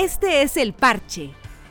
[0.00, 1.30] Este es el parche,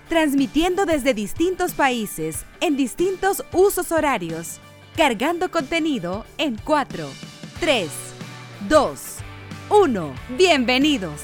[0.10, 4.60] transmitiendo desde distintos países, en distintos usos horarios,
[4.97, 7.08] cargando contenido en 4,
[7.62, 7.90] 3,
[8.68, 9.00] 2,
[9.69, 10.13] 1.
[10.37, 11.22] Bienvenidos.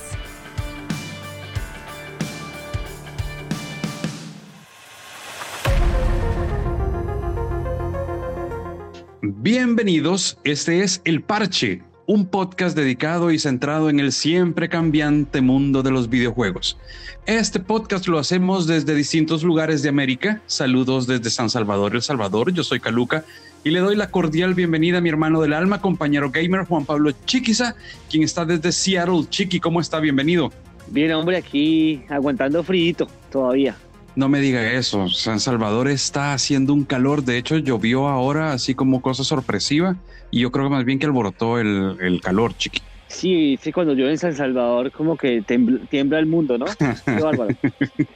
[9.21, 15.83] Bienvenidos, este es El Parche, un podcast dedicado y centrado en el siempre cambiante mundo
[15.83, 16.77] de los videojuegos.
[17.25, 20.41] Este podcast lo hacemos desde distintos lugares de América.
[20.45, 22.51] Saludos desde San Salvador, El Salvador.
[22.51, 23.23] Yo soy Caluca
[23.63, 27.11] y le doy la cordial bienvenida a mi hermano del alma, compañero gamer Juan Pablo
[27.25, 27.75] Chiquiza,
[28.09, 29.25] quien está desde Seattle.
[29.29, 30.01] Chiqui, ¿cómo está?
[30.01, 30.51] Bienvenido.
[30.87, 33.77] Bien, hombre, aquí aguantando frío todavía.
[34.15, 35.09] No me diga eso.
[35.09, 37.23] San Salvador está haciendo un calor.
[37.23, 39.95] De hecho, llovió ahora así como cosa sorpresiva.
[40.31, 42.81] Y yo creo que más bien que alborotó el, el calor, chiqui.
[43.13, 46.65] Sí, sí, cuando llueve en San Salvador como que tiembla, el mundo, ¿no?
[46.65, 47.55] Qué bárbaro.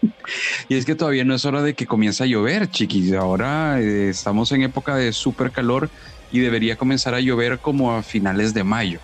[0.70, 3.14] y es que todavía no es hora de que comience a llover, chiqui.
[3.14, 5.90] Ahora eh, estamos en época de súper calor
[6.32, 9.00] y debería comenzar a llover como a finales de mayo.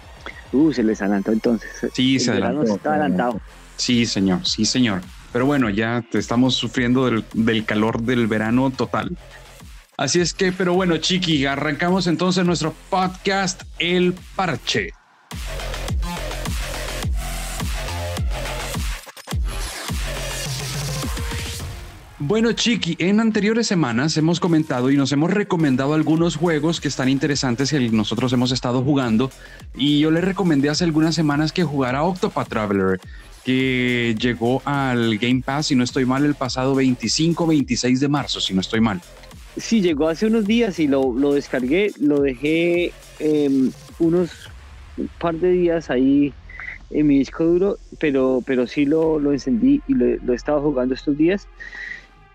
[0.51, 1.69] Uh, se les adelantó entonces.
[1.93, 2.63] Sí, se adelantó.
[2.63, 3.39] Está adelantado.
[3.75, 5.01] Sí, señor, sí, señor.
[5.33, 9.17] Pero bueno, ya estamos sufriendo del, calor del verano total.
[9.97, 14.91] Así es que, pero bueno, Chiqui, arrancamos entonces nuestro podcast El Parche.
[22.19, 27.09] Bueno, Chiqui, en anteriores semanas hemos comentado y nos hemos recomendado algunos juegos que están
[27.09, 29.31] interesantes y nosotros hemos estado jugando.
[29.75, 33.01] Y yo le recomendé hace algunas semanas que jugara Octopath Traveler,
[33.43, 38.39] que llegó al Game Pass, si no estoy mal, el pasado 25, 26 de marzo,
[38.39, 39.01] si no estoy mal.
[39.57, 44.31] Sí, llegó hace unos días y lo, lo descargué, lo dejé eh, unos
[44.97, 46.33] un par de días ahí
[46.89, 50.61] en mi disco duro, pero, pero sí lo, lo encendí y lo, lo he estado
[50.61, 51.47] jugando estos días.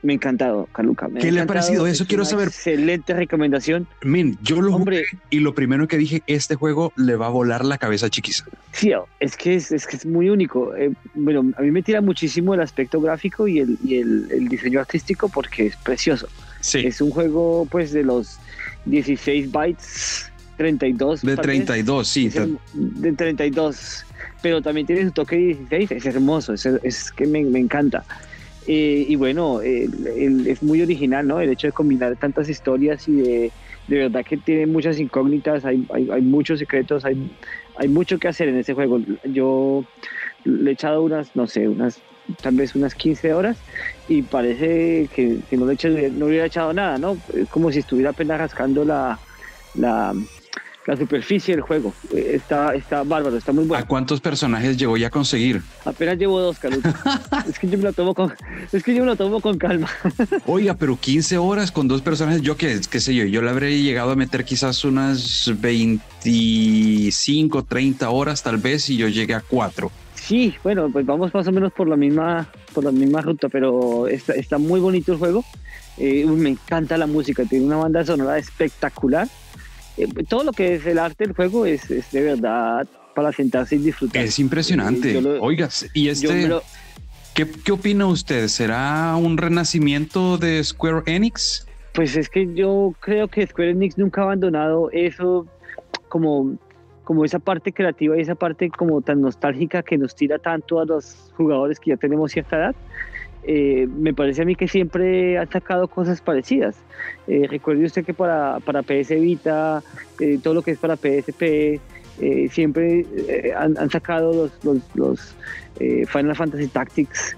[0.02, 1.08] Me ha encantado, Caluca.
[1.20, 2.06] ¿Qué le ha parecido eso?
[2.06, 2.48] Quiero saber.
[2.48, 3.88] Excelente recomendación.
[4.02, 7.64] Min, yo lo Hombre, y lo primero que dije, este juego le va a volar
[7.64, 8.44] la cabeza chiquisa.
[8.72, 10.74] Sí, es que es, es, que es muy único.
[10.76, 14.48] Eh, bueno, a mí me tira muchísimo el aspecto gráfico y el, y el, el
[14.48, 16.28] diseño artístico porque es precioso.
[16.60, 16.80] Sí.
[16.86, 18.38] Es un juego pues de los
[18.84, 21.22] 16 bytes, 32.
[21.22, 22.26] De 32, sí.
[22.26, 22.34] Es
[22.74, 24.04] de 32.
[24.42, 28.04] Pero también tiene su toque 16, es hermoso, es, es que me, me encanta.
[28.70, 31.40] Eh, y bueno, es muy original, ¿no?
[31.40, 33.52] El hecho de combinar tantas historias y de,
[33.86, 37.30] de verdad que tiene muchas incógnitas, hay, hay, muchos secretos, hay,
[37.76, 39.00] hay mucho que hacer en ese juego.
[39.24, 39.84] Yo
[40.44, 42.02] le he echado unas, no sé, unas
[42.42, 43.56] tal vez unas 15 horas
[44.06, 47.16] y parece que, que no, le eché, no hubiera echado nada, ¿no?
[47.32, 49.18] Es como si estuviera apenas rascando la,
[50.88, 51.92] la superficie del juego.
[52.14, 53.84] Está, está bárbaro, está muy bueno.
[53.84, 55.60] ¿A cuántos personajes llegó ya a conseguir?
[55.84, 56.88] Apenas llevo dos, Caluto.
[57.48, 58.32] es que yo me lo tomo con,
[58.72, 59.86] es que yo me lo tomo con calma.
[60.46, 63.82] Oiga, pero 15 horas con dos personajes, yo qué, qué sé yo, yo le habré
[63.82, 69.92] llegado a meter quizás unas 25, 30 horas tal vez y yo llegué a cuatro.
[70.14, 74.08] Sí, bueno, pues vamos más o menos por la misma, por la misma ruta, pero
[74.08, 75.44] está, está muy bonito el juego.
[75.98, 79.28] Eh, me encanta la música, tiene una banda sonora espectacular
[80.28, 83.78] todo lo que es el arte del juego es, es, de verdad para sentarse y
[83.78, 84.22] disfrutar.
[84.22, 85.20] Es impresionante.
[85.20, 86.62] Lo, Oiga, y este, lo,
[87.34, 88.46] ¿qué, ¿qué, opina usted?
[88.46, 91.66] ¿Será un renacimiento de Square Enix?
[91.94, 95.46] Pues es que yo creo que Square Enix nunca ha abandonado eso
[96.08, 96.56] como,
[97.02, 100.84] como esa parte creativa y esa parte como tan nostálgica que nos tira tanto a
[100.84, 102.76] los jugadores que ya tenemos cierta edad.
[103.50, 106.76] Eh, me parece a mí que siempre han sacado cosas parecidas.
[107.26, 109.82] Eh, recuerde usted que para, para PS Vita,
[110.20, 111.80] eh, todo lo que es para PSP,
[112.50, 113.06] siempre
[113.56, 115.36] han, han, sacado los,
[115.78, 117.36] Final Fantasy Tactics.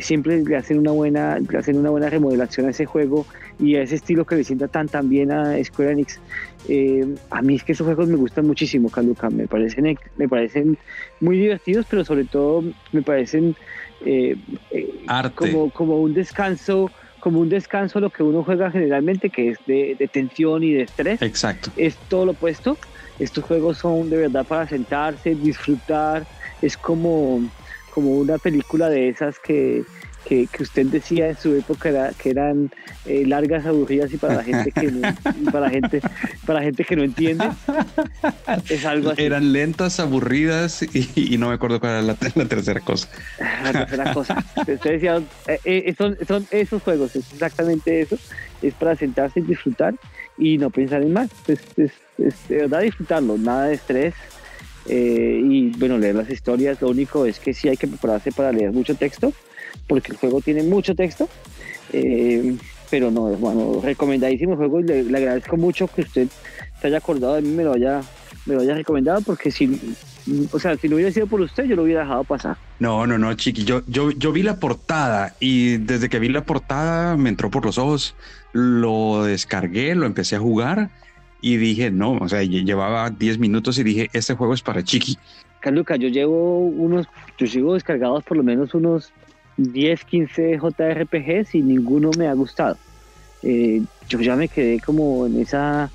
[0.00, 3.26] siempre le hacen una buena le hacen una buena remodelación a ese juego
[3.60, 6.18] y a ese estilo que le sienta tan tan bien a Square Enix
[7.28, 10.78] a mí es que esos juegos me gustan muchísimo Caluca me parecen me parecen
[11.20, 13.54] muy divertidos pero sobre todo me parecen
[14.00, 14.36] eh,
[15.08, 15.34] Arte.
[15.34, 16.90] Como, como un descanso,
[17.20, 20.82] como un descanso lo que uno juega generalmente, que es de, de, tensión y de
[20.82, 21.22] estrés.
[21.22, 21.72] Exacto.
[21.76, 22.78] Es todo lo opuesto.
[23.18, 26.26] Estos juegos son de verdad para sentarse, disfrutar.
[26.60, 27.40] Es como,
[27.90, 29.82] como una película de esas que,
[30.26, 32.70] que, que, usted decía en su época era, que eran
[33.04, 35.00] eh, largas, aburridas y para la gente que no,
[35.52, 36.00] para gente
[36.44, 37.48] para gente que no entiende
[38.68, 39.22] es algo así.
[39.22, 43.08] Eran lentas, aburridas y, y no me acuerdo cuál era la, la, tercera cosa.
[43.62, 44.44] La tercera cosa.
[44.56, 48.16] Usted decía, eh, eh, son, son esos juegos, es exactamente eso.
[48.62, 49.94] Es para sentarse y disfrutar
[50.38, 51.30] y no pensar en más.
[51.46, 54.14] Es, es, es de verdad disfrutarlo, nada de estrés.
[54.88, 56.80] eh, y bueno, leer las historias.
[56.80, 59.32] Lo único es que sí hay que prepararse para leer mucho texto,
[59.86, 61.28] porque el juego tiene mucho texto.
[61.92, 62.56] Eh,
[62.90, 66.28] pero no, bueno, recomendadísimo el juego y le, agradezco mucho que usted
[66.80, 68.00] se haya acordado de mí, me lo haya,
[68.46, 69.96] me lo haya recomendado, porque si,
[70.52, 72.56] o sea, si no hubiera sido por usted, yo lo hubiera dejado pasar.
[72.78, 76.44] No, no, no, chiqui, yo, yo, yo vi la portada y desde que vi la
[76.44, 78.14] portada me entró por los ojos,
[78.52, 80.90] lo descargué, lo empecé a jugar
[81.40, 85.18] y dije, no, o sea, llevaba 10 minutos y dije, este juego es para Chiqui.
[85.60, 87.06] Carluca, yo llevo unos,
[87.38, 89.12] yo sigo descargados por lo menos unos
[89.56, 92.76] 10, 15 JRPGs y ninguno me ha gustado.
[93.42, 95.90] Eh, yo ya me quedé como en esa,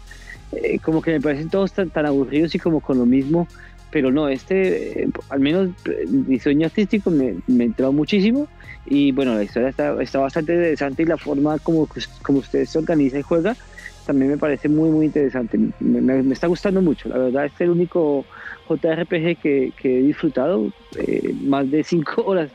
[0.51, 3.47] eh, como que me parecen todos tan, tan, aburridos y como con lo mismo,
[3.91, 5.69] pero no, este, eh, al menos
[6.07, 8.47] diseño artístico me, me entró muchísimo
[8.85, 11.87] y bueno, la historia está, está bastante interesante y la forma como,
[12.21, 13.55] como usted se organiza y juega
[14.05, 15.57] también me parece muy, muy interesante.
[15.79, 17.09] Me, está gustando mucho.
[17.09, 18.25] La verdad, es el único
[18.67, 22.51] JRPG que, que he disfrutado eh, más de cinco horas.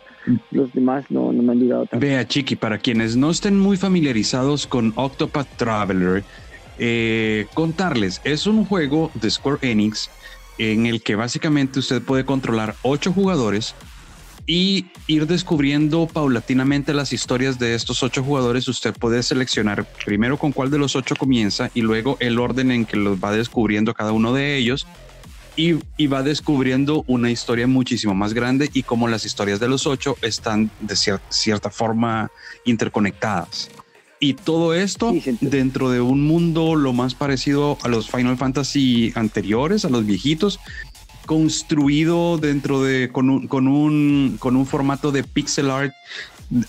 [0.50, 1.88] Los demás no, me han.
[1.99, 6.25] Vea, Chiqui, para quienes no estén muy familiarizados con Octopath Traveler,
[6.78, 10.11] eh, contarles, es un juego de Square Enix
[10.58, 13.75] en el que básicamente usted puede controlar ocho jugadores
[14.46, 18.69] y ir descubriendo paulatinamente las historias de estos ocho jugadores.
[18.69, 22.84] Usted puede seleccionar primero con cuál de los ocho comienza y luego el orden en
[22.84, 24.87] que los va descubriendo cada uno de ellos.
[25.56, 30.17] Y, va descubriendo una historia muchísimo más grande y como las historias de los ocho
[30.20, 30.97] están de
[31.31, 32.31] cierta forma
[32.67, 33.70] interconectadas.
[34.20, 39.85] Y todo esto dentro de un mundo lo más parecido a los Final Fantasy anteriores,
[39.85, 40.61] a los viejitos,
[41.26, 45.94] construido dentro de con un, con un, con un formato de pixel art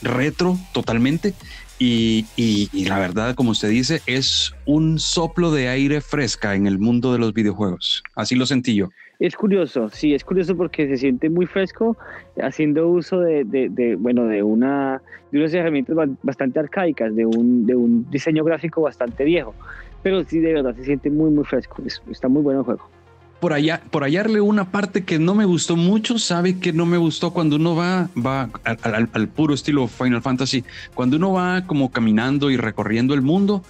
[0.01, 1.33] retro totalmente.
[1.79, 6.79] Y, y, la verdad, como usted dice, es un soplo de aire fresca en el
[6.79, 8.03] mundo de los videojuegos.
[8.15, 8.89] Así lo sentí yo.
[9.19, 11.97] Es curioso, sí, es curioso porque se siente muy fresco
[12.41, 15.01] haciendo uso de, de, bueno, de, una,
[15.31, 19.55] de unas herramientas bastante arcaicas, de un, de un diseño gráfico bastante viejo.
[20.03, 21.81] Pero sí, de verdad, se siente muy, muy fresco.
[22.09, 22.96] está muy bueno el juego
[23.39, 26.97] por allá, por hallarle una parte que no me gustó mucho, sabe que no me
[26.97, 30.63] gustó cuando uno va, va al, puro estilo Final Fantasy,
[30.93, 33.63] cuando uno va como caminando y recorriendo el mundo,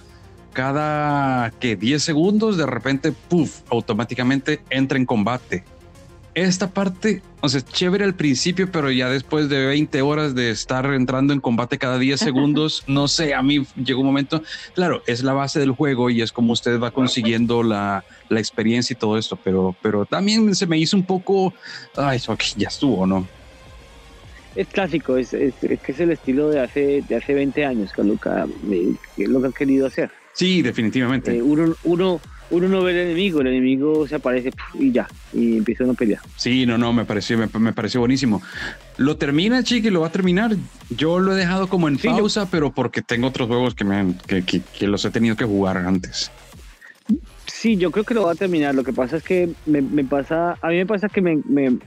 [0.52, 5.64] cada que 10 segundos de repente, puff, automáticamente entra en combate
[6.42, 10.86] esta parte, o sea, chévere al principio, pero ya después de 20 horas de estar
[10.92, 14.42] entrando en combate cada 10 segundos, no sé, a mí llegó un momento,
[14.74, 18.94] claro, es la base del juego y es como usted va consiguiendo la, la experiencia
[18.94, 21.54] y todo esto, pero, pero también se me hizo un poco,
[21.96, 22.20] ay,
[22.56, 23.26] ya estuvo, ¿no?
[24.54, 28.02] Es clásico, es, es, que es el estilo de hace, de hace 20 años que
[28.02, 30.10] lo que, lo que han querido hacer.
[30.32, 31.36] Sí, definitivamente.
[31.36, 32.20] Eh, uno, uno,
[32.50, 36.20] uno no ve el enemigo, el enemigo se aparece y ya, y empieza una pelea.
[36.36, 38.42] Sí, no, no, me pareció, me, pareció buenísimo.
[38.96, 39.90] ¿Lo termina, Chiqui?
[39.90, 40.56] ¿Lo va a terminar?
[40.90, 44.42] Yo lo he dejado como en pausa, pero porque tengo otros juegos que, me, que,
[44.42, 46.30] que, los he tenido que jugar antes.
[47.46, 48.74] Sí, yo creo que lo va a terminar.
[48.74, 51.78] Lo que pasa es que me, pasa, a mí me pasa que me, me,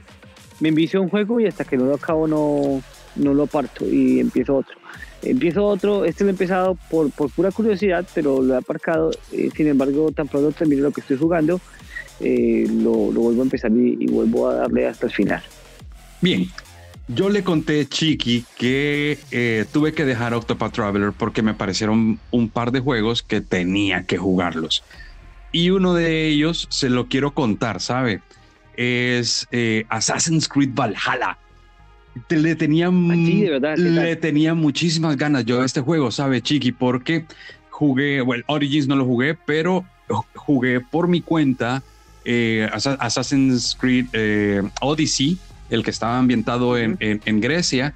[0.59, 2.81] me envicio un juego y hasta que no lo acabo no,
[3.15, 4.77] no lo parto y empiezo otro.
[5.23, 9.11] Empiezo otro, este lo he empezado por, por pura curiosidad, pero lo he aparcado.
[9.31, 11.61] Eh, sin embargo, tan pronto termine lo que estoy jugando,
[12.19, 15.43] eh, lo, lo, vuelvo a empezar y, vuelvo a darle hasta el final.
[16.21, 16.47] Bien,
[17.07, 22.49] yo le conté, Chiqui, que eh, tuve que dejar Octopath Traveler porque me parecieron un
[22.49, 24.83] par de juegos que tenía que jugarlos.
[25.51, 28.21] Y uno de ellos se lo quiero contar, ¿sabe?
[28.75, 29.47] Es
[29.89, 31.37] Assassin's Creed Valhalla
[32.29, 36.71] le tenía, le tenía muchísimas ganas yo a este juego, ¿sabe, Chiqui?
[36.71, 37.25] Porque
[37.69, 39.85] jugué, bueno, Origins no lo jugué, pero
[40.35, 41.81] jugué por mi cuenta
[42.25, 45.37] eh, Assassin's Creed eh, Odyssey,
[45.69, 47.93] el que estaba ambientado en, en, Grecia.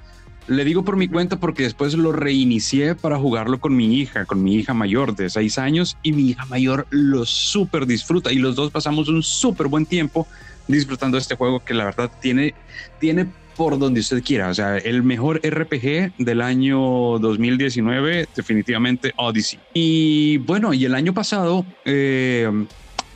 [0.48, 4.42] Le digo por mi cuenta porque después lo reinicié para jugarlo con mi hija, con
[4.42, 8.54] mi hija mayor de seis años y mi hija mayor lo súper disfruta y los
[8.54, 10.26] dos pasamos un súper buen tiempo
[10.68, 12.54] disfrutando de este juego que la verdad tiene,
[13.00, 13.26] tiene
[13.56, 14.48] por donde usted quiera.
[14.48, 19.58] O sea, el mejor RPG del año 2019, definitivamente Odyssey.
[19.74, 22.50] Y bueno, y el año pasado, eh,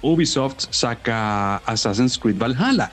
[0.03, 2.91] Ubisoft saca Assassin's Creed Valhalla.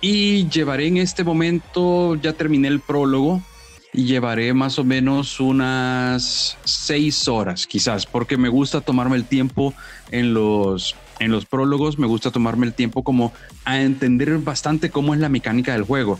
[0.00, 3.42] Y llevaré en este momento, ya terminé el prólogo,
[3.94, 9.72] y llevaré más o menos unas seis horas, quizás, porque me gusta tomarme el tiempo
[10.10, 13.32] en los, en los prólogos, me gusta tomarme el tiempo como
[13.64, 16.18] a entender bastante cómo es la mecánica del juego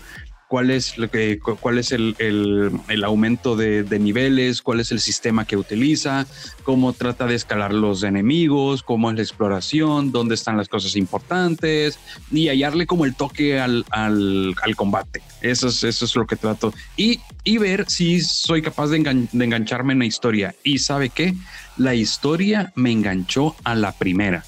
[0.54, 5.00] cuál es, lo que, cuál es el, el, aumento de, de, niveles, cuál es el
[5.00, 6.28] sistema que utiliza,
[6.62, 11.98] cómo trata de escalar los enemigos, cómo es la exploración, dónde están las cosas importantes
[12.30, 15.22] y hallarle como el toque al, al, al combate.
[15.42, 16.72] Eso es, eso es lo que trato.
[16.96, 20.54] Y, y ver si soy capaz de, de engancharme en la historia.
[20.62, 21.34] Y sabe qué?
[21.76, 24.44] La historia me enganchó a la primera.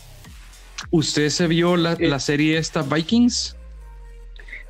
[0.92, 3.55] ¿Usted se vio la, la serie esta Vikings?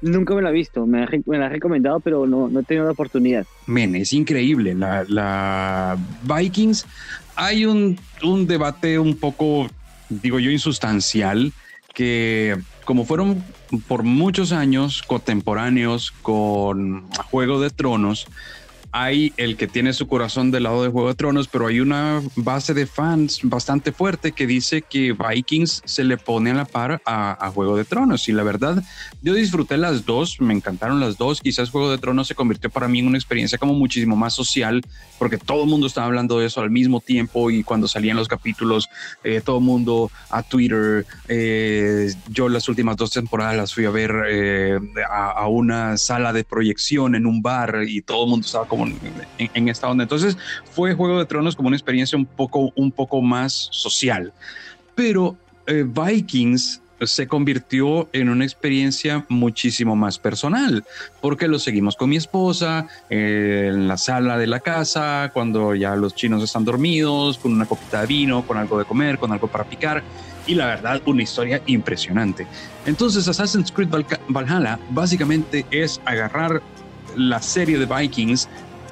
[0.03, 2.93] Nunca me la he visto, me, la ha recomendado, pero no, no he tenido la
[2.93, 3.47] oportunidad.
[3.67, 4.75] Men, es increíble.
[4.75, 6.87] La, Vikings,
[7.35, 9.69] hay un, un debate un poco,
[10.09, 11.53] digo yo, insustancial,
[11.95, 13.43] que como fueron
[13.89, 18.27] por muchos años contemporáneos con Juego de Tronos,
[18.99, 22.23] hay el que tiene su corazón del lado de Juego de Tronos, pero hay una
[22.35, 27.03] base de fans bastante fuerte que dice que Vikings se le pone a la par
[27.05, 28.27] a, Juego de Tronos.
[28.31, 28.83] Y la verdad,
[29.21, 31.43] yo disfruté las dos, me encantaron las dos.
[31.43, 34.83] Quizás Juego de Tronos se convirtió para mí en una experiencia como muchísimo más social,
[35.19, 38.29] porque todo el mundo estaba hablando de eso al mismo tiempo y cuando salían los
[38.29, 38.89] capítulos,
[39.25, 41.05] eh, todo el mundo a Twitter.
[41.29, 44.79] Eh, yo las últimas dos temporadas las fui a ver eh,
[45.11, 48.86] a, a una sala de proyección en un bar y todo el mundo estaba como
[49.39, 50.03] en, esta onda.
[50.05, 50.37] Entonces
[50.71, 54.33] fue Juego de Tronos como una experiencia un poco, un poco más social.
[54.95, 60.85] Pero eh, Vikings se convirtió en una experiencia muchísimo más personal,
[61.21, 65.95] porque lo seguimos con mi esposa eh, en la sala de la casa, cuando ya
[65.97, 69.49] los chinos están dormidos, con una copita de vino, con algo de comer, con algo
[69.49, 70.03] para picar.
[70.47, 72.47] Y la verdad, una historia impresionante.
[72.87, 73.91] Entonces, Assassin's Creed
[74.29, 76.63] Valhalla básicamente es agarrar
[77.17, 78.49] la serie de Vikings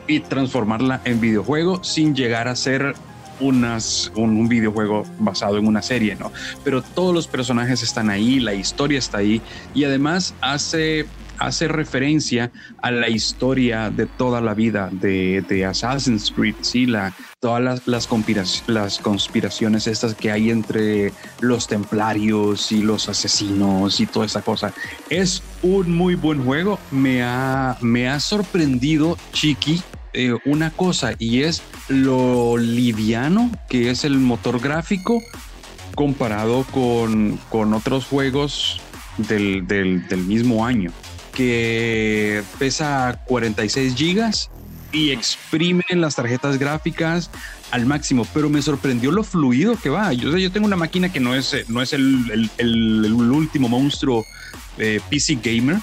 [0.07, 2.95] y transformarla en videojuego sin llegar a ser
[3.41, 6.33] unas, un, videojuego basado en una serie, ¿no?
[6.63, 9.43] Pero todos los personajes están ahí, la historia está ahí
[9.75, 11.07] y además hace,
[11.39, 16.87] hace referencia a la historia de toda la vida de, de Assassin's Creed, ¿sí?
[16.87, 18.09] La, todas las, las,
[18.67, 24.73] las conspiraciones estas que hay entre los templarios y los asesinos y toda esa cosa.
[25.11, 29.83] Es un muy buen juego, me ha, me ha sorprendido Chiqui
[30.15, 35.23] eh, una cosa y es lo liviano que es el motor gráfico
[35.95, 38.81] comparado con, con otros juegos
[39.19, 40.91] del, del, mismo año,
[41.35, 44.51] que pesa 46 gigas
[44.93, 47.31] y exprime las tarjetas gráficas
[47.71, 50.13] al máximo, pero me sorprendió lo fluido que va.
[50.13, 54.25] Yo, yo tengo una máquina que no es, no es el, el último monstruo
[54.79, 55.79] eh, PC gamer,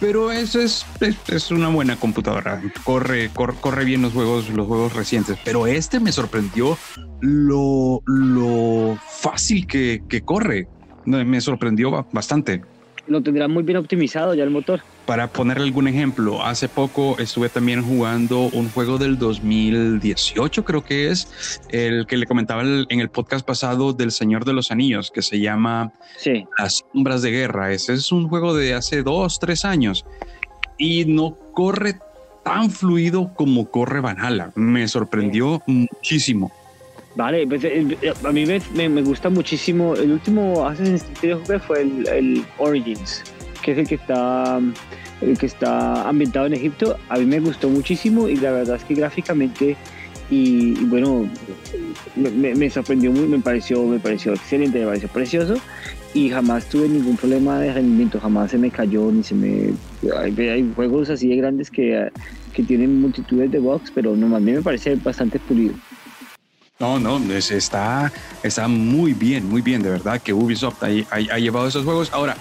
[0.00, 0.86] pero eso es,
[1.28, 2.62] es, una buena computadora.
[2.84, 5.38] Corre, corre, bien los juegos, los juegos recientes.
[5.44, 6.78] Pero este me sorprendió
[7.20, 10.68] lo, lo fácil que, que corre.
[11.04, 12.62] Me sorprendió bastante
[13.06, 14.80] lo tendrá muy bien optimizado ya el motor.
[15.06, 21.10] Para ponerle algún ejemplo, hace poco estuve también jugando un juego del 2018, creo que
[21.10, 25.22] es, el que le comentaba en el podcast pasado del Señor de los Anillos, que
[25.22, 25.92] se llama
[26.58, 27.72] Las Sombras de Guerra.
[27.72, 30.04] Ese es un juego de hace dos, tres años
[30.78, 31.98] y no corre
[32.44, 34.52] tan fluido como corre Valhalla.
[34.54, 36.52] Me sorprendió muchísimo.
[37.16, 39.94] Vale, pues, eh, eh, a mí me, gusta muchísimo.
[39.94, 43.24] El último Assassin's Creed que fue el, Origins,
[43.62, 44.60] que es el que está
[45.22, 46.98] el que está ambientado en Egipto.
[47.08, 49.76] A mí me gustó muchísimo y la verdad es que gráficamente
[50.28, 51.26] y, bueno
[52.16, 55.54] me, sorprendió muy, me pareció me pareció excelente, me pareció precioso
[56.14, 59.72] y jamás tuve ningún problema de rendimiento, jamás se me cayó ni se me
[60.18, 62.10] hay, juegos así de grandes que,
[62.52, 65.74] que tienen multitudes de bugs, pero no, a mí me parece bastante pulido.
[66.78, 71.66] No, no, está, está muy bien, muy bien, de verdad que Ubisoft ha, ha, llevado
[71.66, 72.10] esos juegos.
[72.12, 72.36] Ahora,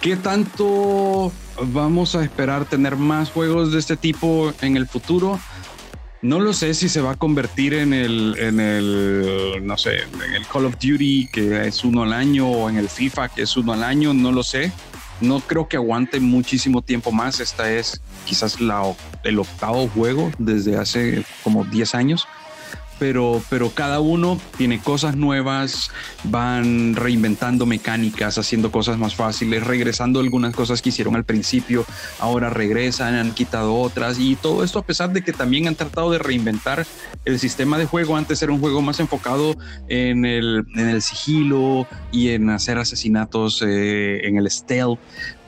[0.00, 5.40] ¿qué tanto vamos a esperar tener más juegos de este tipo en el futuro?
[6.22, 10.34] No lo sé si se va a convertir en el, en el, no sé, en
[10.34, 13.56] el Call of Duty, que es uno al año, o en el FIFA, que es
[13.56, 14.72] uno al año, no lo sé.
[15.20, 17.40] No creo que aguante muchísimo tiempo más.
[17.40, 18.84] Esta es quizás la,
[19.24, 22.28] el octavo juego desde hace como 10 años
[23.04, 25.90] pero, pero cada uno tiene cosas nuevas,
[26.22, 31.84] van reinventando mecánicas, haciendo cosas más fáciles, regresando algunas cosas que hicieron al principio,
[32.18, 36.12] ahora regresan, han quitado otras y todo esto a pesar de que también han tratado
[36.12, 36.86] de reinventar
[37.26, 38.16] el sistema de juego.
[38.16, 39.54] Antes era un juego más enfocado
[39.88, 44.98] en el, en el sigilo y en hacer asesinatos eh, en el stealth,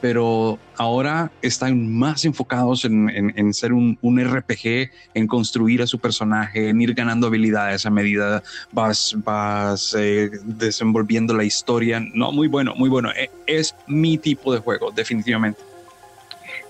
[0.09, 6.81] pero ahora están más enfocados en, ser un, RPG, en construir a su personaje, en
[6.81, 11.99] ir ganando habilidades a medida vas, vas eh, desenvolviendo la historia.
[12.15, 13.11] No, muy bueno, muy bueno.
[13.17, 15.61] E, es mi tipo de juego, definitivamente.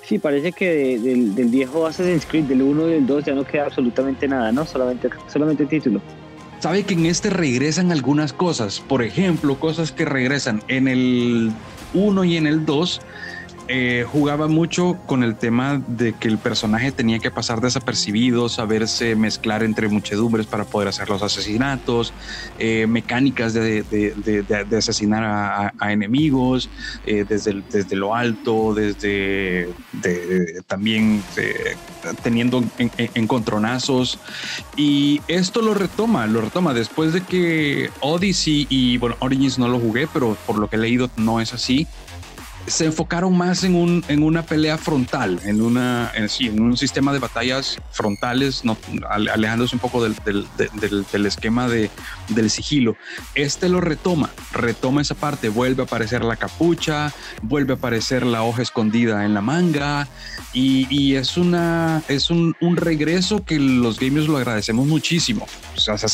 [0.02, 3.44] Sí, parece que del, del, viejo Assassin's Creed, del 1 y del 2, ya no
[3.44, 4.64] queda absolutamente nada, ¿no?
[4.64, 6.00] Solamente, solamente el título.
[6.60, 11.52] Sabe que en este regresan algunas cosas, por ejemplo, cosas que regresan en el
[11.96, 13.00] 1 y en el 2
[13.68, 19.16] eh, jugaba mucho con el tema de que el personaje tenía que pasar desapercibido, saberse
[19.16, 22.12] mezclar entre muchedumbres para poder hacer los asesinatos,
[22.58, 23.84] eh, mecánicas de,
[24.76, 26.68] asesinar a, enemigos
[27.06, 29.68] eh, desde, desde lo alto, desde
[30.66, 31.22] también
[32.22, 32.62] teniendo
[33.14, 34.18] encontronazos.
[34.76, 39.78] Y esto lo retoma, lo retoma después de que Odyssey y bueno, Origins no lo
[39.80, 41.86] jugué, pero por lo que he leído no es así
[42.66, 46.76] se enfocaron más en, un, en una pelea frontal, en, una, en, sí, en un
[46.76, 48.62] sistema de batallas frontales,
[49.08, 51.90] alejándose un poco del, del, esquema de,
[52.28, 52.96] del sigilo.
[53.34, 58.42] Este lo retoma, retoma esa parte, vuelve a aparecer la capucha, vuelve a aparecer la
[58.42, 60.08] hoja escondida en la manga
[60.52, 65.46] y, es, una, es un, un, regreso que los gamers lo agradecemos muchísimo.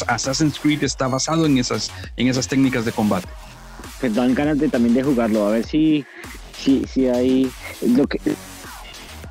[0.08, 3.28] Assassin's Creed está basado en esas, en esas técnicas de combate
[4.02, 6.04] pues dan ganas de, también de jugarlo, a ver si
[6.62, 7.50] sí, sí hay
[7.96, 8.20] lo que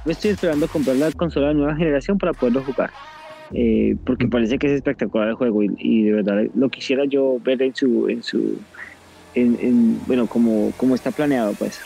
[0.06, 2.92] estoy esperando comprar la consola de nueva generación para poderlo jugar.
[3.54, 7.62] Eh, porque parece que es espectacular el juego y, de verdad lo quisiera yo ver
[7.62, 8.58] en su en su
[9.36, 11.82] en, bueno como, como está planeado pues.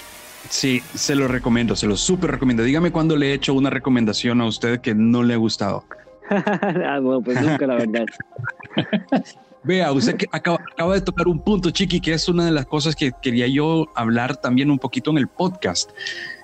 [0.49, 2.63] Sí se lo recomiendo se lo súper recomiendo.
[2.63, 5.85] Dígame cuando le he hecho una recomendación a usted que no le ha gustado.
[6.27, 8.05] Ah, bueno pues nunca la verdad
[9.65, 10.59] Vea, usted que acaba,
[10.93, 14.37] de tocar un punto, Chiqui, que es una de las cosas que quería yo hablar
[14.37, 15.89] también un poquito en el podcast.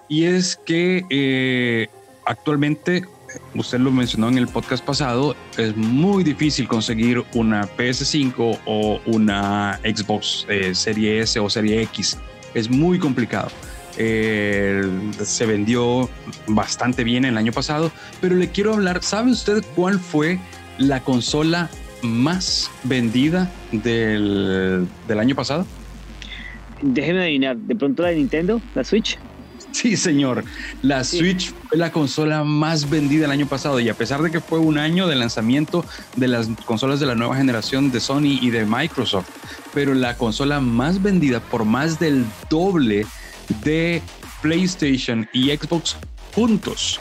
[0.07, 1.87] Y es que eh,
[2.25, 3.05] actualmente,
[3.53, 9.79] usted lo mencionó en el podcast pasado, es muy difícil conseguir una PS5 o una
[9.83, 12.17] Xbox eh, Serie S o Serie X.
[12.55, 13.49] Es muy complicado.
[13.97, 14.81] Eh,
[15.23, 16.09] se vendió
[16.47, 20.39] bastante bien el año pasado, pero le quiero hablar, ¿sabe usted cuál fue
[20.79, 21.69] la consola
[22.01, 25.65] más vendida del, año pasado?
[26.81, 29.17] Déjeme adivinar, ¿de pronto la de Nintendo, la Switch?
[29.71, 30.43] Sí, señor.
[30.81, 34.41] La Switch fue la consola más vendida el año pasado y a pesar de que
[34.41, 38.49] fue un año de lanzamiento de las consolas de la nueva generación de Sony y
[38.49, 39.29] de Microsoft,
[39.73, 43.05] pero la consola más vendida por más del doble
[43.63, 44.01] de
[44.41, 45.95] PlayStation y Xbox
[46.33, 46.99] juntos.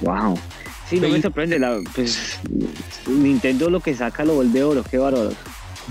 [0.00, 0.38] Wow.
[0.94, 1.58] Sí, no me sorprende.
[1.58, 2.38] La, pues,
[3.08, 5.32] Nintendo lo que saca lo vuelve oro, qué bárbaro.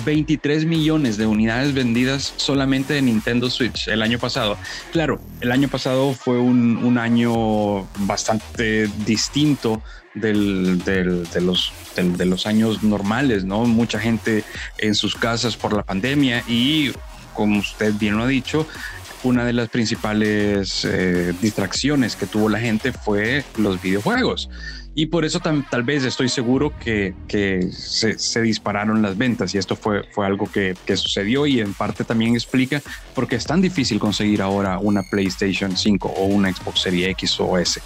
[0.06, 4.58] 23 millones de unidades vendidas solamente de Nintendo Switch el año pasado.
[4.92, 9.82] Claro, el año pasado fue un, año bastante distinto
[10.14, 13.66] del, de, los, de los años normales, ¿no?
[13.66, 14.44] Mucha gente
[14.78, 16.92] en sus casas por la pandemia y,
[17.34, 18.68] como usted bien lo ha dicho,
[19.24, 24.50] una de las principales eh, distracciones que tuvo la gente fue los videojuegos
[24.96, 29.76] y por eso tal vez estoy seguro que, que se, dispararon las ventas y esto
[29.76, 32.82] fue, fue algo que, que, sucedió y en parte también explica
[33.16, 37.40] por qué es tan difícil conseguir ahora una PlayStation 5 o una Xbox Series X
[37.40, 37.82] o S.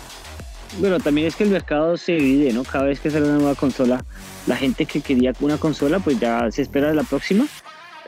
[0.80, 2.64] Bueno, también es que el mercado se divide, ¿no?
[2.64, 4.04] Cada vez que sale una nueva consola,
[4.46, 7.48] la gente que quería una consola, pues ya se espera la próxima,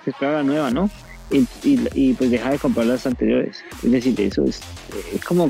[0.04, 0.90] se espera la nueva, ¿no?
[1.32, 3.64] Y, y, pues deja de comprar las anteriores.
[3.84, 4.60] Es decir, eso es,
[5.14, 5.50] es como,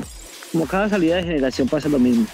[0.52, 2.26] como cada salida de generación pasa lo mismo.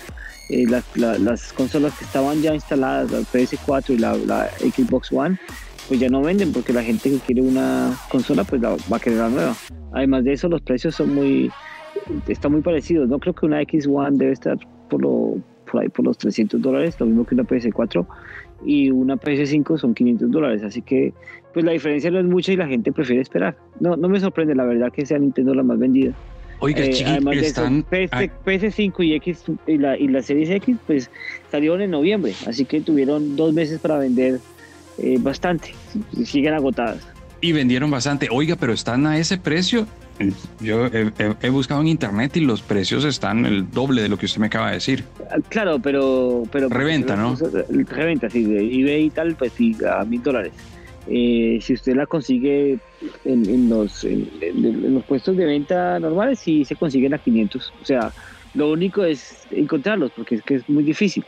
[0.48, 5.38] Eh, las consolas que estaban ya instaladas, la PS4 y la, Xbox One,
[5.88, 9.18] pues ya no venden porque la gente que quiere una consola pues va a querer
[9.18, 9.54] la nueva.
[9.92, 11.50] Además de eso, los precios son muy,
[12.28, 13.08] están muy parecidos.
[13.08, 15.36] No creo que una X One debe estar por, lo,
[15.70, 18.06] por ahí por los 300 dólares, lo mismo que una PS4
[18.64, 20.62] y una PS5 son 500 dólares.
[20.62, 21.12] Así que
[21.52, 23.56] pues la diferencia no es mucha y la gente prefiere esperar.
[23.80, 26.12] No, no me sorprende la verdad que sea Nintendo la más vendida.
[26.58, 27.84] Oiga, eh, además están...
[27.84, 31.10] PS, 5 y X y la, y la Series X pues
[31.50, 34.40] salieron en noviembre, así que tuvieron dos meses para vender
[34.98, 35.74] eh, bastante,
[36.24, 37.06] siguen agotadas.
[37.40, 38.28] Y vendieron bastante.
[38.30, 39.86] Oiga, pero están a ese precio.
[40.60, 44.40] Yo he, buscado en internet y los precios están el doble de lo que usted
[44.40, 45.04] me acaba de decir.
[45.30, 46.44] Ah, claro, pero...
[46.50, 47.36] pero reventa, ¿no?
[47.68, 50.52] Reventa, sí, de eBay y tal, pues sí, a mil dólares.
[51.08, 52.78] Eh, si usted la consigue
[53.24, 54.28] en, los, en,
[54.94, 57.72] los puestos de venta normales, sí se consiguen a 500.
[57.80, 58.12] O sea,
[58.54, 61.24] lo único es encontrarlos, porque es que es muy difícil.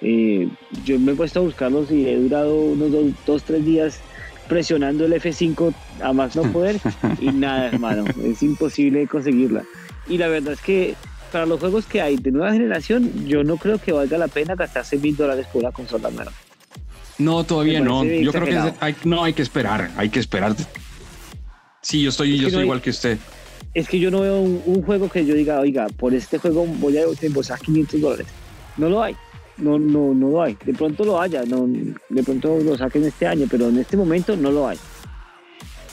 [0.00, 0.48] Eh,
[0.84, 4.00] yo me he puesto a buscarlos y he durado unos dos, dos, tres días
[4.48, 6.80] presionando el F5 a más no poder
[7.20, 9.62] y nada, hermano, es imposible conseguirla.
[10.08, 10.96] Y la verdad es que
[11.30, 14.54] para los juegos que hay de nueva generación, yo no creo que valga la pena
[14.54, 16.32] gastarse mil dólares por una consola nueva.
[17.18, 18.04] No, todavía no.
[18.04, 20.54] Yo creo que hay, no hay que esperar, hay que esperar.
[21.80, 23.18] Sí, yo estoy, yo soy igual que usted.
[23.74, 26.96] es que yo no veo un, juego que yo diga, oiga, por este juego voy
[26.98, 28.26] a desembolsar 500 dólares.
[28.76, 29.16] No lo hay.
[29.58, 30.56] No, no, no lo hay.
[30.64, 31.66] De pronto lo haya, no,
[32.08, 34.78] de pronto lo saquen este año, pero en este momento no lo hay.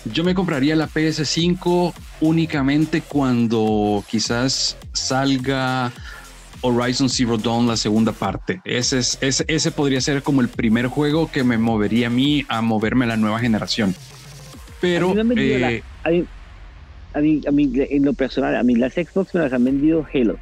[0.06, 5.92] Yo me compraría la PS5 únicamente cuando quizás salga
[6.62, 8.62] Horizon Zero Dawn, la segunda parte.
[8.66, 12.46] Ese, es, ese, ese podría ser como el primer juego que me movería a mí
[12.48, 13.96] a moverme a la nueva generación.
[14.82, 15.14] Pero...
[15.36, 16.10] Eh, a,
[17.22, 20.38] mí, a, mí, en lo personal, a mí las Xbox me las han vendido Halo.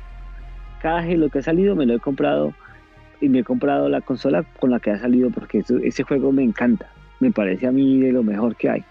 [0.82, 2.53] Cada Halo que ha salido me lo he comprado
[3.19, 6.43] y me he comprado la consola con la que ha salido porque ese juego me
[6.43, 6.91] encanta.
[7.19, 8.84] Me parece a mí de lo mejor que hay.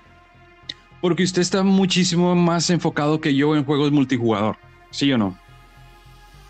[1.01, 4.57] Porque usted está muchísimo más enfocado que yo en juegos multijugador,
[4.91, 5.39] ¿sí o no?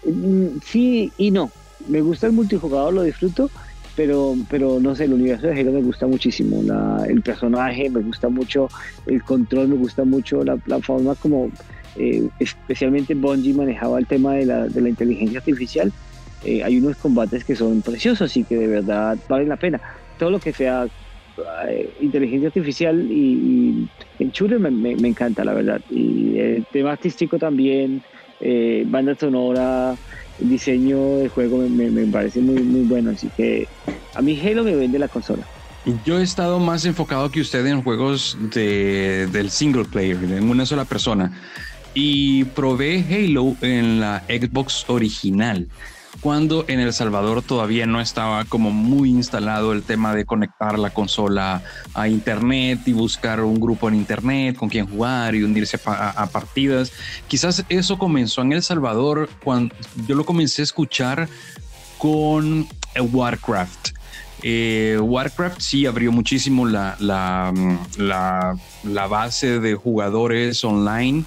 [0.06, 1.50] Mm, sí y no.
[1.88, 3.50] Me gusta el multijugador, lo disfruto,
[3.94, 6.62] pero, pero no sé, el universo de Halo me gusta muchísimo.
[7.06, 8.68] el personaje me gusta mucho,
[9.06, 11.50] el control me gusta mucho, la, forma como
[11.96, 15.92] eh, especialmente Bungie manejaba el tema de la, de la inteligencia artificial.
[16.44, 19.80] Eh, hay unos combates que son preciosos y que de verdad valen la pena.
[20.18, 20.86] Todo lo que sea
[21.68, 23.88] eh, inteligencia artificial y,
[24.18, 25.80] en shooter me, me, encanta, la verdad.
[25.90, 28.02] Y el tema artístico también,
[28.40, 29.96] eh, banda sonora,
[30.38, 33.10] diseño de juego me, parece muy, muy bueno.
[33.10, 33.68] Así que
[34.14, 35.46] a mí Halo me vende la consola.
[36.04, 40.66] Yo he estado más enfocado que usted en juegos de, del single player, en una
[40.66, 41.32] sola persona.
[41.94, 45.68] Y probé Halo en la Xbox original
[46.20, 50.90] cuando en El Salvador todavía no estaba como muy instalado el tema de conectar la
[50.90, 51.62] consola
[51.94, 56.92] a internet y buscar un grupo en internet con quien jugar y unirse a, partidas.
[57.28, 59.74] Quizás eso comenzó en El Salvador cuando
[60.06, 61.28] yo lo comencé a escuchar
[61.98, 62.66] con
[62.98, 63.90] Warcraft.
[64.42, 67.52] Eh, Warcraft sí abrió muchísimo la, la,
[67.96, 71.24] la, la base de jugadores online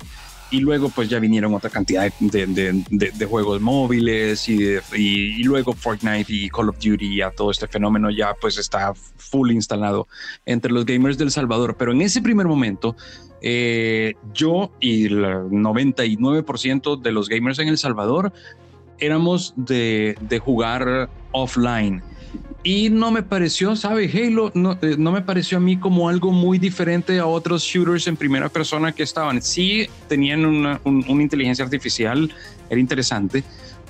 [0.52, 6.50] y luego pues ya vinieron otra cantidad de, juegos móviles y, y, luego Fortnite y
[6.50, 10.08] Call of Duty ya todo este fenómeno ya pues está full instalado
[10.46, 11.76] entre los gamers del Salvador.
[11.78, 12.96] Pero en ese primer momento
[13.42, 18.34] eh, yo y el 99% de los gamers en El Salvador
[19.00, 22.04] éramos de, de jugar offline
[22.64, 24.10] y no me pareció, ¿sabe?
[24.14, 28.08] Halo no, eh, no, me pareció a mí como algo muy diferente a otros shooters
[28.08, 29.42] en primera persona que estaban.
[29.42, 32.34] Sí, tenían una, una inteligencia artificial,
[32.70, 33.44] era interesante,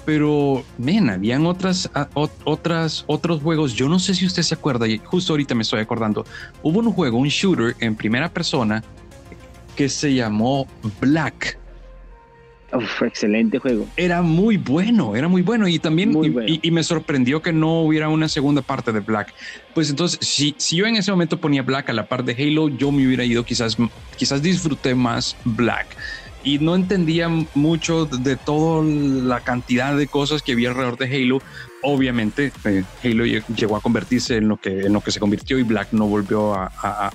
[0.05, 1.89] pero, men, habían otras,
[2.43, 3.73] otras, otros juegos.
[3.75, 6.25] Yo no sé si usted se acuerda, y justo ahorita me estoy acordando.
[6.63, 8.83] Hubo un juego, un shooter en primera persona
[9.75, 10.67] que se llamó
[10.99, 11.59] Black
[13.01, 13.87] excelente juego.
[13.97, 16.13] Era muy bueno, era muy bueno y también
[16.47, 19.33] Y, me sorprendió que no hubiera una segunda parte de Black.
[19.73, 22.69] Pues entonces, si, si yo en ese momento ponía Black a la par de Halo,
[22.69, 23.77] yo me hubiera ido quizás,
[24.17, 25.95] quizás disfruté más Black
[26.49, 31.41] y no entendía mucho de toda la cantidad de cosas que había alrededor de Halo.
[31.83, 35.63] Obviamente, eh, Halo llegó a convertirse en lo, que, en lo que se convirtió y
[35.63, 36.71] Black no volvió a,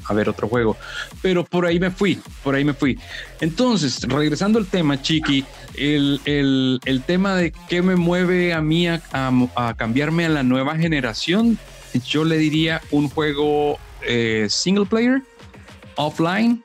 [0.06, 0.76] a, ver otro juego.
[1.20, 2.96] Pero por ahí me fui, por ahí me fui.
[3.40, 5.44] Entonces, regresando al tema, Chiqui,
[5.76, 9.00] el, el, el tema de qué me mueve a mí a,
[9.76, 11.58] cambiarme a la nueva generación,
[12.06, 15.22] yo le diría un juego eh, single player,
[15.96, 16.62] offline,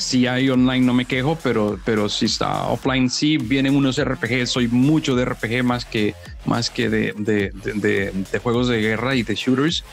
[0.00, 3.10] si hay online no me quejo, pero, pero si está offline.
[3.10, 6.14] Sí, vienen unos RPG, soy mucho de RPG más que,
[6.46, 9.84] más que de, de, juegos de guerra y de shooters,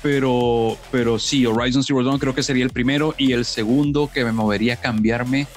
[0.00, 4.24] pero, pero sí, Horizon Zero Dawn creo que sería el primero y el segundo que
[4.24, 5.48] me movería a cambiarme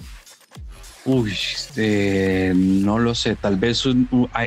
[1.03, 1.33] Uy,
[1.77, 3.83] eh, no lo sé, tal vez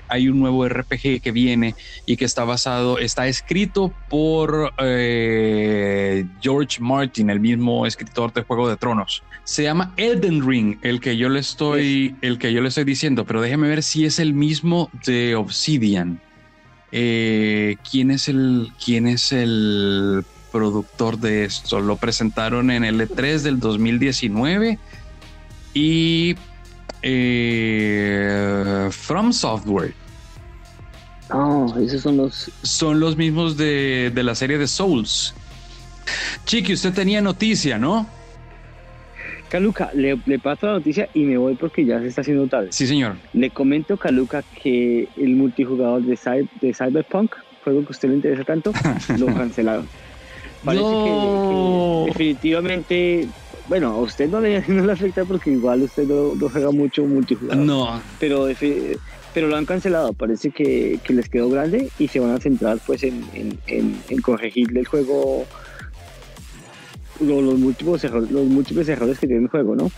[0.08, 1.74] hay, un nuevo RPG que viene
[2.06, 8.68] y que está basado, está escrito por eh, George Martin, el mismo escritor de Juego
[8.68, 9.24] de Tronos.
[9.42, 13.24] Se llama Elden Ring, el que yo le estoy, el que yo le estoy diciendo,
[13.24, 16.20] pero déjeme ver si es el mismo de Obsidian.
[16.92, 21.80] Eh, ¿Quién es el, quién es el productor de esto?
[21.80, 24.78] Lo presentaron en el E3 del 2019
[25.74, 26.34] y
[27.02, 29.92] eh, From Software.
[31.30, 32.50] Oh, esos son los.
[32.62, 35.34] Son los mismos de, la serie de Souls.
[36.44, 38.06] Chiqui, usted tenía noticia, ¿no?
[39.48, 42.68] Caluca, le, paso la noticia y me voy porque ya se está haciendo tarde.
[42.70, 43.16] Sí, señor.
[43.32, 48.44] Le comento, Caluca, que el multijugador de, de Cyberpunk, juego que a usted le interesa
[48.44, 48.72] tanto,
[49.18, 49.88] lo cancelaron.
[50.64, 53.28] Parece que, definitivamente
[53.68, 57.64] bueno, a usted no le, no le afecta porque igual usted no, juega mucho multijugador.
[57.64, 58.00] No.
[58.20, 58.48] Pero,
[59.32, 60.12] pero lo han cancelado.
[60.12, 63.58] Parece que, que, les quedó grande y se van a centrar pues en, en,
[64.08, 65.46] en, corregirle el juego.
[67.20, 69.90] Los, múltiples errores, los múltiples errores que tiene el juego, ¿no?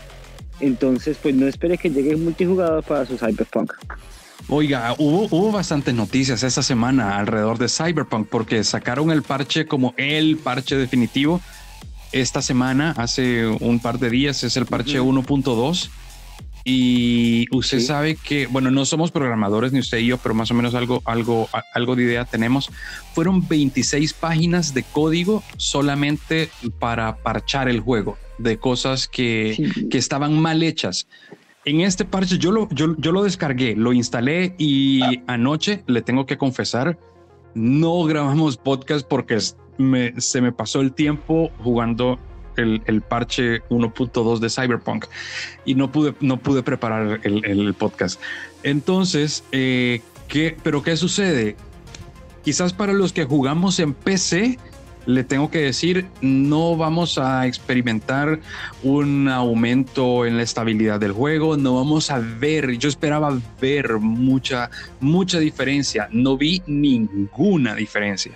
[0.60, 3.72] Entonces, pues no espere que llegue multijugador para su Cyberpunk.
[4.48, 9.94] Oiga, hubo, hubo bastantes noticias esta semana alrededor de Cyberpunk porque sacaron el parche como
[9.96, 11.40] el parche definitivo.
[12.12, 15.90] Esta semana, hace un par de días, es el parche 1.2.
[16.68, 20.54] Y usted sabe que, bueno, no somos programadores ni usted y yo, pero más o
[20.54, 22.72] menos algo, algo, algo de idea tenemos.
[23.14, 30.40] Fueron 26 páginas de código solamente para parchar el juego de cosas que, que estaban
[30.40, 31.06] mal hechas.
[31.64, 36.26] En este parche yo lo, yo, yo lo descargué, lo instalé y anoche le tengo
[36.26, 36.98] que confesar,
[37.54, 39.38] no grabamos podcast porque
[40.18, 42.18] se me pasó el tiempo jugando
[42.56, 45.06] el, el parche 1.2 de Cyberpunk
[45.64, 48.20] y no pude, no pude preparar el, el podcast.
[48.62, 51.56] Entonces, eh, ¿qué, pero ¿qué sucede?
[52.44, 54.58] Quizás para los que jugamos en PC,
[55.06, 58.40] le tengo que decir, no vamos a experimentar
[58.82, 64.70] un aumento en la estabilidad del juego, no vamos a ver, yo esperaba ver mucha,
[65.00, 68.32] mucha diferencia, no vi ninguna diferencia.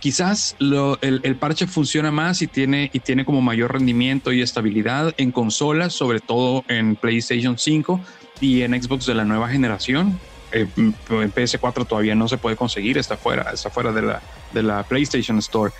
[0.00, 5.30] Quizás el, parche funciona más y tiene, y tiene como mayor rendimiento y estabilidad en
[5.30, 8.00] consolas, sobre todo en PlayStation 5
[8.40, 10.18] y en Xbox de la nueva generación.
[10.52, 10.94] Eh, en
[11.32, 15.38] PS4 todavía no se puede conseguir, está fuera, está fuera de la, de la PlayStation
[15.38, 15.72] Store.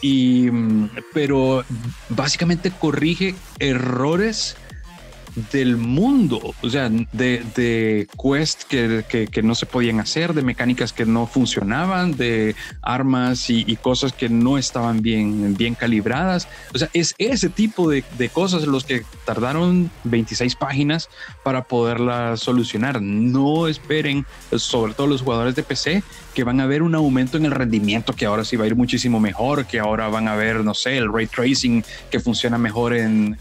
[0.00, 1.64] Y, mm, pero
[2.08, 4.56] básicamente corrige errores
[5.52, 10.92] del mundo, o sea, de, de quest que, que, no se podían hacer, de mecánicas
[10.92, 16.48] que no funcionaban, de armas y, cosas que no estaban bien, bien calibradas.
[16.74, 21.08] O sea, es ese tipo de, de, cosas los que tardaron 26 páginas
[21.42, 23.00] para poderlas solucionar.
[23.00, 26.02] No esperen, sobre todo los jugadores de PC,
[26.34, 28.76] que van a ver un aumento en el rendimiento, que ahora sí va a ir
[28.76, 32.94] muchísimo mejor, que ahora van a ver, no sé, el ray tracing que funciona mejor
[32.94, 33.38] en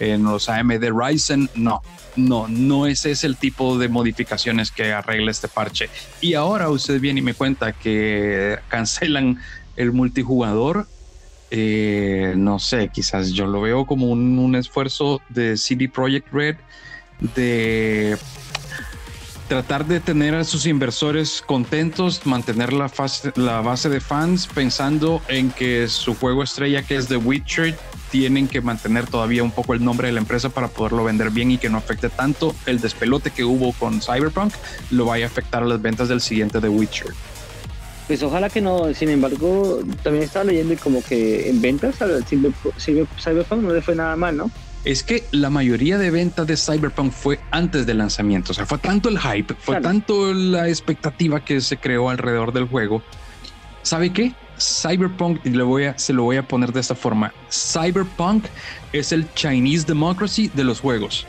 [0.00, 1.82] en los AMD Ryzen, no,
[2.16, 5.88] no, no ese es el tipo de modificaciones que arregla este parche.
[6.20, 9.38] Y ahora usted viene y me cuenta que cancelan
[9.76, 10.86] el multijugador.
[11.52, 16.56] Eh, no sé, quizás yo lo veo como un, esfuerzo de CD Projekt Red
[17.34, 18.16] de
[19.48, 22.90] tratar de tener a sus inversores contentos, mantener la,
[23.34, 27.76] la base de fans pensando en que su juego estrella que es The Witcher
[28.10, 31.50] tienen que mantener todavía un poco el nombre de la empresa para poderlo vender bien
[31.50, 34.52] y que no afecte tanto el despelote que hubo con Cyberpunk,
[34.90, 37.12] lo vaya a afectar a las ventas del siguiente The Witcher.
[38.06, 43.72] Pues ojalá que no, sin embargo, también estaba leyendo como que en ventas Cyberpunk no
[43.72, 44.50] le fue nada mal, ¿no?
[44.84, 48.52] es que la mayoría de ventas de Cyberpunk fue antes del lanzamiento.
[48.52, 52.66] O sea, fue tanto el hype, fue tanto la expectativa que se creó alrededor del
[52.66, 53.02] juego.
[53.82, 54.34] ¿Sabe qué?
[54.60, 58.44] Cyberpunk, y le voy a, se lo voy a poner de esta forma, Cyberpunk
[58.92, 61.26] es el Chinese Democracy de los juegos.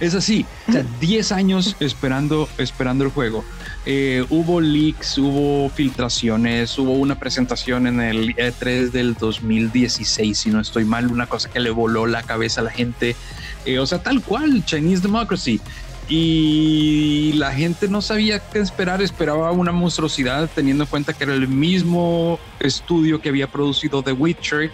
[0.00, 3.44] es así, o sea, 10 años esperando, esperando el juego.
[3.84, 10.60] Eh, hubo leaks, hubo filtraciones, hubo una presentación en el E3 del 2016, si no
[10.60, 13.16] estoy mal, una cosa que le voló la cabeza a la gente.
[13.64, 15.60] Eh, o sea, tal cual, Chinese Democracy
[16.08, 21.34] y la gente no sabía qué esperar, esperaba una monstruosidad teniendo en cuenta que era
[21.34, 24.70] el mismo estudio que había producido The Witcher.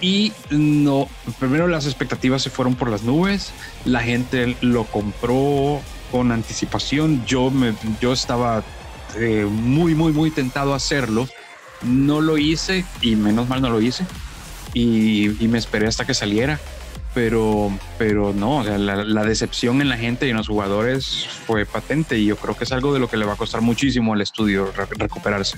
[0.00, 3.52] Y no, primero las expectativas se fueron por las nubes,
[3.84, 5.80] la gente lo compró
[6.10, 8.62] con anticipación, yo, me, yo estaba
[9.16, 11.26] eh, muy, muy, muy tentado a hacerlo,
[11.82, 14.04] no lo hice y menos mal no lo hice
[14.74, 16.58] y me esperé hasta que saliera
[17.14, 22.26] pero, pero no, la, decepción en la gente y en los jugadores fue patente y
[22.26, 24.72] yo creo que es algo de lo que le va a costar muchísimo al estudio
[24.98, 25.56] recuperarse.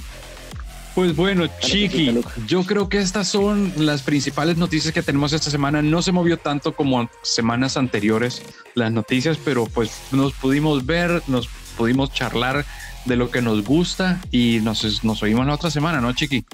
[0.95, 5.83] Pues bueno, Chiqui, yo creo que estas son las principales noticias que tenemos esta semana.
[5.83, 8.43] No se movió tanto como semanas anteriores
[8.75, 12.65] las noticias, pero pues nos pudimos ver, nos pudimos charlar
[13.05, 16.47] de lo que nos gusta y nos, nos oímos la otra semana, ¿no, Chiqui?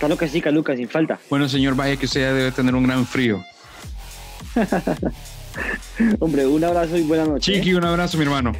[0.00, 1.20] Claro que sí, Caluca, sin falta.
[1.30, 3.44] Bueno, señor, vaya que usted debe tener un gran frío.
[6.20, 7.52] Hombre, un abrazo y buena noche.
[7.52, 7.76] Chiqui, ¿eh?
[7.76, 8.52] un abrazo, mi hermano.